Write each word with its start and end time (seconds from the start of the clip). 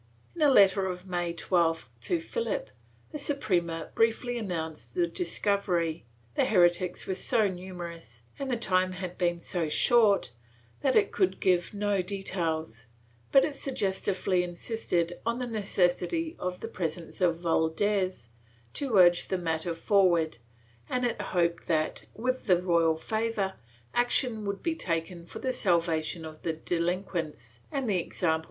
In 0.35 0.41
a 0.41 0.49
letter 0.49 0.87
of 0.87 1.05
May 1.05 1.31
12th 1.31 1.89
to 1.99 2.19
Philip, 2.19 2.71
the 3.11 3.19
Suprema 3.19 3.91
briefly 3.93 4.39
announced 4.39 4.95
the 4.95 5.05
discovery; 5.05 6.05
the 6.33 6.43
heretics 6.45 7.05
were 7.05 7.13
so 7.13 7.47
numerous 7.47 8.23
and 8.39 8.49
the 8.49 8.57
time 8.57 8.93
had 8.93 9.15
been 9.19 9.39
so 9.39 9.69
short 9.69 10.31
that 10.81 10.95
it 10.95 11.11
could 11.11 11.39
give 11.39 11.75
no 11.75 12.01
details, 12.01 12.87
but 13.31 13.45
it 13.45 13.53
suggestively 13.55 14.41
insisted 14.41 15.19
on 15.23 15.37
the 15.37 15.45
necessity 15.45 16.35
of 16.39 16.61
the 16.61 16.67
presence 16.67 17.21
of 17.21 17.39
Valdes 17.41 18.29
to 18.73 18.97
urge 18.97 19.27
the 19.27 19.37
matter 19.37 19.75
forward 19.75 20.39
and 20.89 21.05
it 21.05 21.21
hoped 21.21 21.67
that, 21.67 22.05
with 22.15 22.47
the 22.47 22.59
royal 22.59 22.97
favor, 22.97 23.53
action 23.93 24.45
would 24.45 24.63
be 24.63 24.73
taken 24.73 25.27
for 25.27 25.37
the 25.37 25.53
salvation 25.53 26.25
of 26.25 26.41
the 26.41 26.53
delin 26.53 27.03
quents 27.03 27.59
and 27.71 27.87
the 27.87 27.99
example 27.99 27.99
and 27.99 27.99
restraint 28.07 28.19
of 28.19 28.25
others. 28.33 28.39